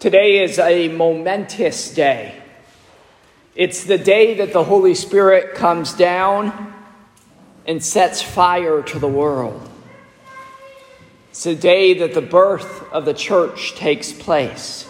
[0.00, 2.34] Today is a momentous day.
[3.54, 6.72] It's the day that the Holy Spirit comes down
[7.66, 9.68] and sets fire to the world.
[11.28, 14.88] It's the day that the birth of the church takes place.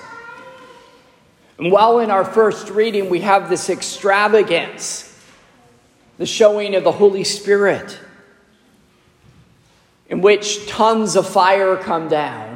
[1.59, 5.13] And while in our first reading we have this extravagance,
[6.19, 7.99] the showing of the Holy Spirit,
[10.09, 12.50] in which tons of fire come down,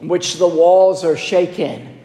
[0.00, 1.98] in which the walls are shaken.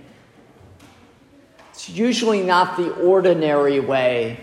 [1.72, 4.40] It's usually not the ordinary way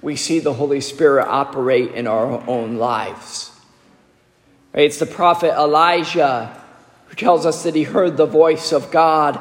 [0.00, 3.52] we see the Holy Spirit operate in our own lives.
[4.72, 6.62] It's the prophet Elijah
[7.06, 9.40] who tells us that he heard the voice of God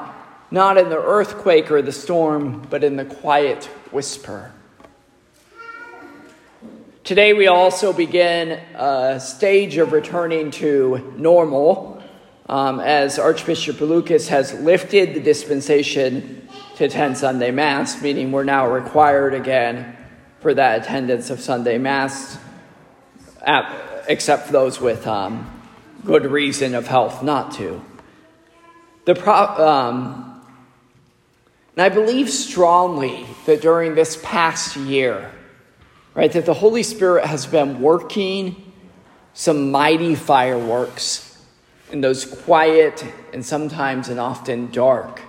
[0.49, 4.51] not in the earthquake or the storm, but in the quiet whisper.
[7.03, 11.96] Today, we also begin a stage of returning to normal
[12.49, 18.67] um, as Archbishop Lucas has lifted the dispensation to attend Sunday Mass, meaning we're now
[18.67, 19.97] required again
[20.39, 22.37] for that attendance of Sunday Mass,
[24.07, 25.51] except for those with um,
[26.05, 27.81] good reason of health not to.
[29.05, 30.27] The pro- um,
[31.75, 35.31] and I believe strongly that during this past year,
[36.15, 36.31] right?
[36.31, 38.73] That the Holy Spirit has been working
[39.33, 41.26] some mighty fireworks
[41.91, 45.21] in those quiet and sometimes and often dark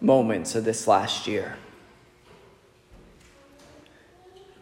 [0.00, 1.56] moments of this last year.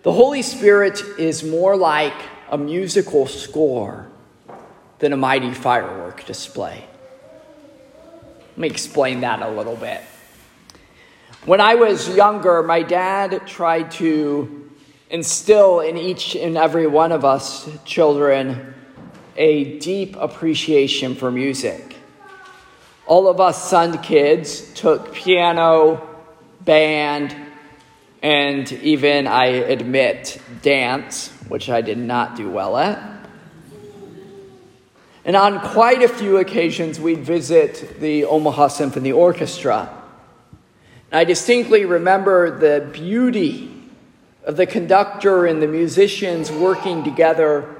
[0.03, 2.15] The Holy Spirit is more like
[2.51, 4.09] a musical score
[4.99, 6.85] than a mighty firework display.
[8.51, 10.01] Let me explain that a little bit.
[11.45, 14.71] When I was younger, my dad tried to
[15.11, 18.75] instill in each and every one of us children
[19.37, 21.97] a deep appreciation for music.
[23.07, 26.09] All of us son kids took piano,
[26.61, 27.37] band,
[28.23, 33.11] and even, I admit, dance, which I did not do well at.
[35.27, 39.91] And on quite a few occasions, we'd visit the Omaha Symphony Orchestra.
[41.11, 43.71] And I distinctly remember the beauty
[44.45, 47.74] of the conductor and the musicians working together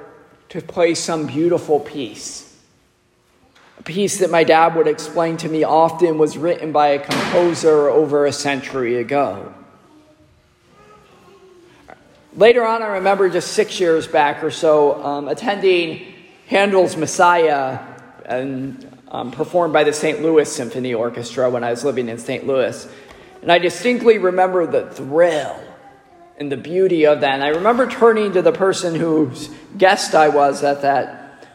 [0.55, 2.57] to play some beautiful piece.
[3.81, 7.89] A piece that my dad would explain to me often was written by a composer
[7.89, 9.53] over a century ago.
[12.37, 16.15] Later on, I remember just six years back or so um, attending
[16.47, 17.81] Handel's Messiah
[18.25, 20.23] and um, performed by the St.
[20.23, 22.47] Louis Symphony Orchestra when I was living in St.
[22.47, 22.89] Louis.
[23.43, 25.61] And I distinctly remember the thrill
[26.39, 27.35] and the beauty of that.
[27.35, 31.47] And I remember turning to the person whose guest I was at that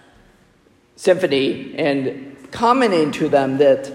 [0.95, 3.91] symphony and commenting to them that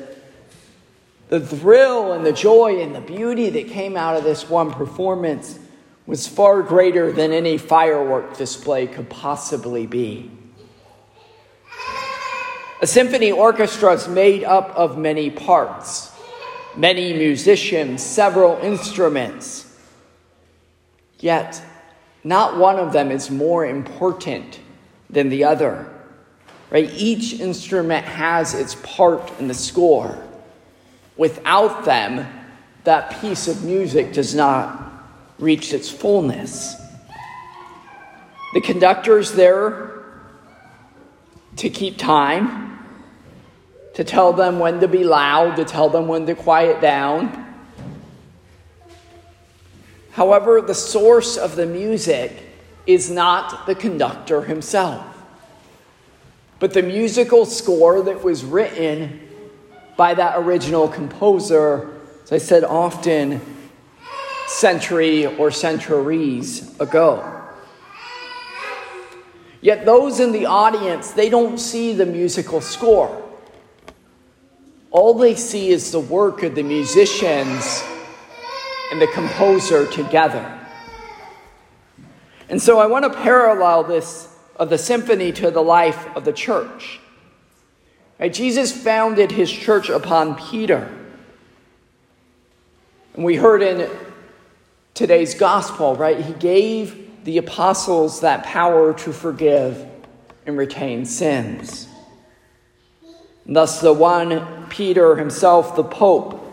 [1.29, 5.59] the thrill and the joy and the beauty that came out of this one performance
[6.07, 10.31] was far greater than any firework display could possibly be.
[12.83, 16.13] A symphony orchestra is made up of many parts,
[16.77, 19.64] many musicians, several instruments.
[21.21, 21.63] Yet,
[22.23, 24.61] not one of them is more important
[25.11, 25.91] than the other.
[26.71, 26.91] Right?
[26.95, 30.19] Each instrument has its part in the score.
[31.17, 32.27] Without them,
[32.85, 34.93] that piece of music does not
[35.39, 36.77] reach its fullness.
[38.55, 40.03] The conductor's there
[41.57, 42.79] to keep time,
[43.95, 47.54] to tell them when to be loud, to tell them when to quiet down.
[50.15, 52.31] However, the source of the music
[52.87, 55.05] is not the conductor himself,
[56.61, 59.21] but the musical score that was written
[59.97, 63.41] by that original composer, as I said often,
[64.47, 67.43] century or centuries ago.
[69.61, 73.21] Yet those in the audience, they don't see the musical score.
[74.93, 77.83] All they see is the work of the musicians
[78.91, 80.61] and the composer together.
[82.49, 86.33] And so I want to parallel this of the symphony to the life of the
[86.33, 87.01] church.
[88.19, 88.33] Right?
[88.33, 90.89] Jesus founded his church upon Peter.
[93.15, 93.91] And we heard in
[94.93, 96.21] today's gospel, right?
[96.21, 99.89] He gave the apostles that power to forgive
[100.47, 101.89] and retain sins.
[103.47, 106.44] And thus, the one, Peter himself, the Pope,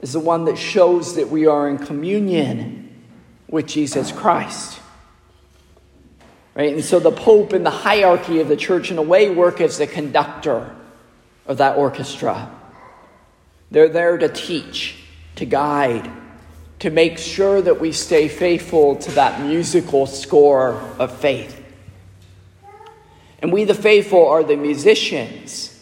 [0.00, 3.04] is the one that shows that we are in communion
[3.48, 4.80] with Jesus Christ.
[6.54, 6.72] Right?
[6.72, 9.78] And so the Pope and the hierarchy of the church, in a way, work as
[9.78, 10.74] the conductor
[11.46, 12.50] of that orchestra.
[13.70, 14.96] They're there to teach,
[15.36, 16.10] to guide,
[16.80, 21.64] to make sure that we stay faithful to that musical score of faith.
[23.40, 25.77] And we, the faithful, are the musicians.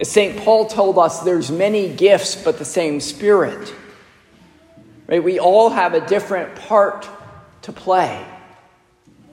[0.00, 0.36] As St.
[0.38, 3.72] Paul told us, there's many gifts, but the same Spirit.
[5.06, 5.22] Right?
[5.22, 7.08] We all have a different part
[7.62, 8.26] to play,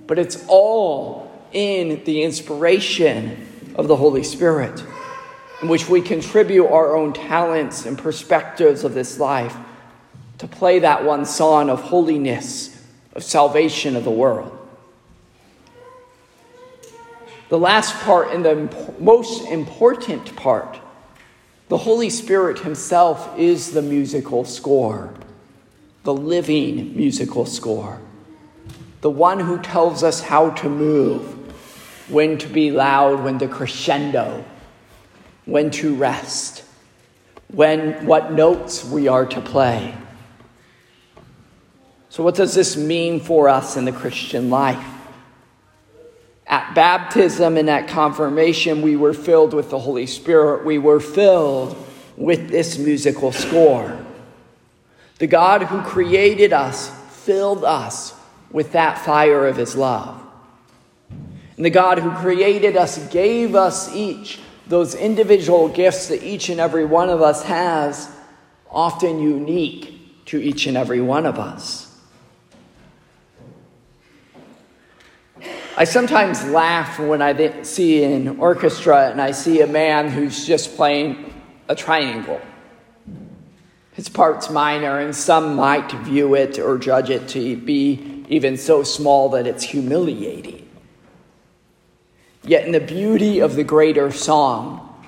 [0.06, 4.84] but it's all in the inspiration of the Holy Spirit,
[5.62, 9.56] in which we contribute our own talents and perspectives of this life
[10.38, 14.58] to play that one song of holiness, of salvation of the world.
[17.52, 20.80] The last part and the most important part,
[21.68, 25.14] the Holy Spirit Himself is the musical score,
[26.06, 28.00] the living musical score,
[29.02, 31.24] the one who tells us how to move,
[32.10, 34.46] when to be loud, when to crescendo,
[35.44, 36.64] when to rest,
[37.50, 39.94] when what notes we are to play.
[42.08, 45.01] So, what does this mean for us in the Christian life?
[46.52, 50.66] At baptism and at confirmation, we were filled with the Holy Spirit.
[50.66, 51.78] We were filled
[52.18, 53.98] with this musical score.
[55.18, 56.92] The God who created us
[57.24, 58.14] filled us
[58.52, 60.22] with that fire of his love.
[61.56, 66.60] And the God who created us gave us each those individual gifts that each and
[66.60, 68.10] every one of us has,
[68.70, 71.91] often unique to each and every one of us.
[75.78, 80.76] I sometimes laugh when I see an orchestra and I see a man who's just
[80.76, 81.34] playing
[81.70, 82.42] a triangle.
[83.94, 88.84] His part's minor, and some might view it or judge it to be even so
[88.84, 90.68] small that it's humiliating.
[92.44, 95.04] Yet, in the beauty of the greater song,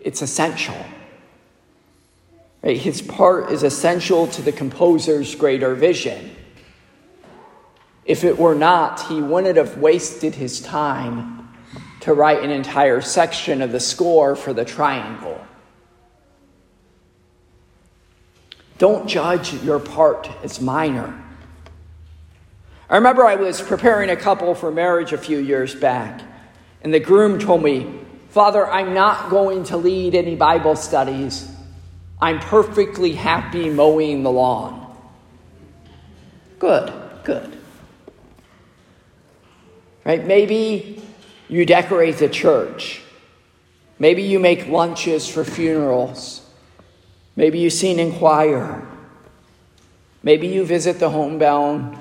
[0.00, 0.86] it's essential.
[2.62, 2.76] Right?
[2.76, 6.31] His part is essential to the composer's greater vision.
[8.04, 11.48] If it were not, he wouldn't have wasted his time
[12.00, 15.40] to write an entire section of the score for the triangle.
[18.78, 21.22] Don't judge your part as minor.
[22.90, 26.20] I remember I was preparing a couple for marriage a few years back,
[26.82, 28.00] and the groom told me,
[28.30, 31.48] Father, I'm not going to lead any Bible studies.
[32.20, 34.96] I'm perfectly happy mowing the lawn.
[36.58, 37.61] Good, good.
[40.04, 40.24] Right?
[40.24, 41.00] Maybe
[41.48, 43.02] you decorate the church.
[43.98, 46.44] Maybe you make lunches for funerals.
[47.36, 48.86] Maybe you sing in choir.
[50.22, 51.98] Maybe you visit the homebound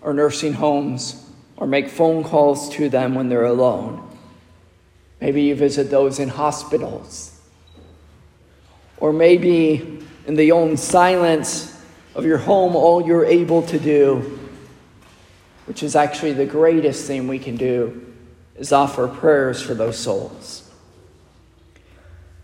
[0.00, 4.00] or nursing homes or make phone calls to them when they're alone.
[5.20, 7.40] Maybe you visit those in hospitals.
[8.98, 11.82] Or maybe in the own silence
[12.14, 14.43] of your home, all you're able to do
[15.66, 18.12] which is actually the greatest thing we can do,
[18.56, 20.70] is offer prayers for those souls.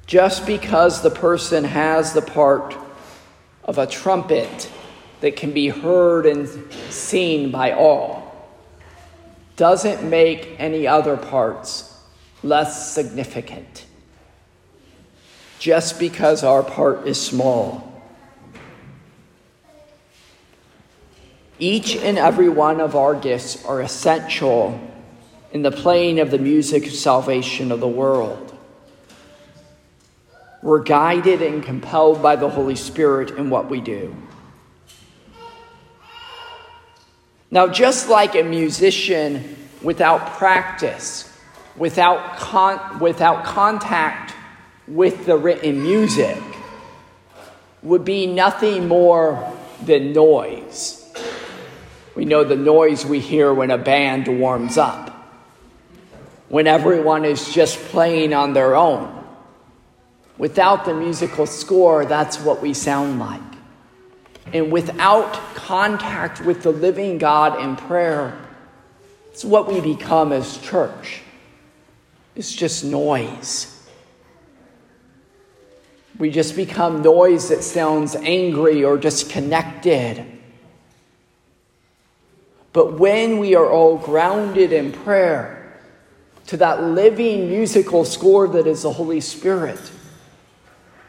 [0.06, 2.76] Just because the person has the part
[3.64, 4.70] of a trumpet
[5.20, 6.49] that can be heard and
[6.88, 8.26] seen by all
[9.56, 11.99] doesn't make any other parts
[12.43, 13.84] less significant.
[15.58, 17.89] Just because our part is small
[21.61, 24.81] Each and every one of our gifts are essential
[25.52, 28.57] in the playing of the music of salvation of the world.
[30.62, 34.17] We're guided and compelled by the Holy Spirit in what we do.
[37.50, 41.31] Now, just like a musician without practice,
[41.76, 44.35] without, con- without contact
[44.88, 46.38] with the written music,
[47.83, 51.00] would be nothing more than noise.
[52.14, 55.11] We know the noise we hear when a band warms up,
[56.49, 59.17] when everyone is just playing on their own.
[60.37, 63.40] Without the musical score, that's what we sound like.
[64.52, 68.37] And without contact with the living God in prayer,
[69.31, 71.23] it's what we become as church.
[72.35, 73.76] It's just noise.
[76.19, 80.39] We just become noise that sounds angry or disconnected
[82.73, 85.79] but when we are all grounded in prayer
[86.47, 89.81] to that living musical score that is the Holy Spirit,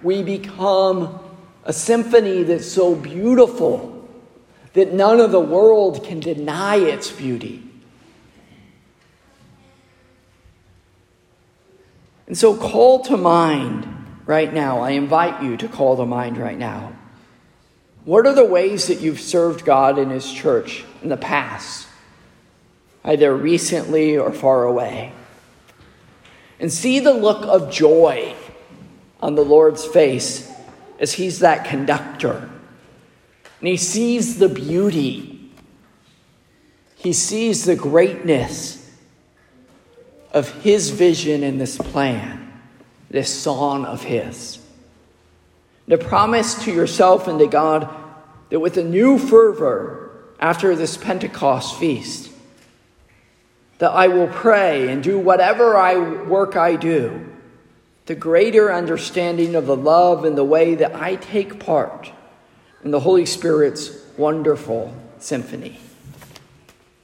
[0.01, 1.20] we become
[1.63, 4.08] a symphony that's so beautiful
[4.74, 7.63] that none of the world can deny its beauty.
[12.27, 13.86] And so call to mind,
[14.25, 16.94] right now, I invite you to call to mind right now.
[18.03, 21.88] What are the ways that you've served God in His church in the past,
[23.03, 25.13] either recently or far away?
[26.60, 28.36] And see the look of joy
[29.22, 30.51] on the Lord's face
[31.00, 32.50] as He's that conductor.
[33.60, 35.51] And He sees the beauty,
[36.96, 38.77] He sees the greatness
[40.31, 42.51] of His vision in this plan,
[43.12, 44.61] this song of His.
[45.91, 47.93] The promise to yourself and to God
[48.48, 52.31] that with a new fervor after this Pentecost feast,
[53.79, 57.27] that I will pray and do whatever I work I do,
[58.05, 62.10] the greater understanding of the love and the way that I take part
[62.86, 65.77] in the Holy Spirit's wonderful symphony.